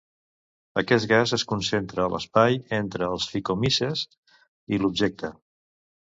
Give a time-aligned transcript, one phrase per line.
[0.81, 4.01] Aquest gas es concentra a l'espai entre els phycomyces
[4.77, 5.31] i l'objecte.